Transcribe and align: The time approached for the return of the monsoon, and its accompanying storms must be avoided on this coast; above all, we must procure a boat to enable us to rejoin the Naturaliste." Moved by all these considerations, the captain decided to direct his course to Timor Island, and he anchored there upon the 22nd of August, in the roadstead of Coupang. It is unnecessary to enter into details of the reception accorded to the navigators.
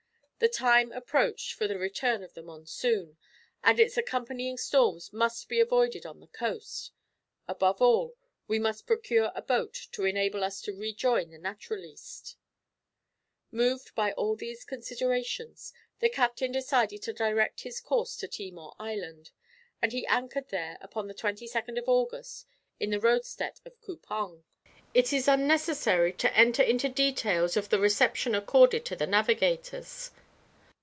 The 0.43 0.49
time 0.49 0.91
approached 0.93 1.53
for 1.53 1.67
the 1.67 1.77
return 1.77 2.23
of 2.23 2.33
the 2.33 2.41
monsoon, 2.41 3.15
and 3.63 3.79
its 3.79 3.95
accompanying 3.95 4.57
storms 4.57 5.13
must 5.13 5.47
be 5.47 5.59
avoided 5.59 6.03
on 6.03 6.19
this 6.19 6.31
coast; 6.33 6.91
above 7.47 7.79
all, 7.79 8.15
we 8.47 8.57
must 8.57 8.87
procure 8.87 9.31
a 9.35 9.43
boat 9.43 9.75
to 9.91 10.03
enable 10.03 10.43
us 10.43 10.59
to 10.61 10.73
rejoin 10.75 11.29
the 11.29 11.37
Naturaliste." 11.37 12.37
Moved 13.51 13.93
by 13.93 14.13
all 14.13 14.35
these 14.35 14.65
considerations, 14.65 15.73
the 15.99 16.09
captain 16.09 16.51
decided 16.51 17.03
to 17.03 17.13
direct 17.13 17.61
his 17.61 17.79
course 17.79 18.17
to 18.17 18.27
Timor 18.27 18.73
Island, 18.79 19.29
and 19.79 19.91
he 19.91 20.07
anchored 20.07 20.49
there 20.49 20.79
upon 20.81 21.05
the 21.07 21.13
22nd 21.13 21.77
of 21.77 21.87
August, 21.87 22.47
in 22.79 22.89
the 22.89 22.99
roadstead 22.99 23.59
of 23.63 23.79
Coupang. 23.79 24.43
It 24.95 25.13
is 25.13 25.27
unnecessary 25.27 26.11
to 26.13 26.35
enter 26.35 26.63
into 26.63 26.89
details 26.89 27.55
of 27.55 27.69
the 27.69 27.77
reception 27.77 28.33
accorded 28.33 28.85
to 28.85 28.95
the 28.95 29.05
navigators. 29.05 30.09